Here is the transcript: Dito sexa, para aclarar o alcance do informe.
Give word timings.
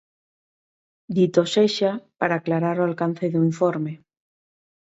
Dito 1.17 1.41
sexa, 1.55 1.91
para 2.19 2.33
aclarar 2.37 2.75
o 2.79 2.87
alcance 2.89 3.25
do 3.33 3.41
informe. 3.51 3.93